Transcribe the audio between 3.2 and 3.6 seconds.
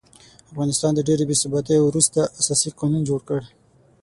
کړ.